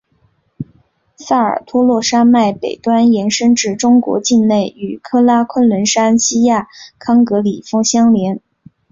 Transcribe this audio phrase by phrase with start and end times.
[1.15, 8.41] 萨尔托洛山脉北端延伸至中国境内与喀喇昆仑山锡亚康戈里峰相连。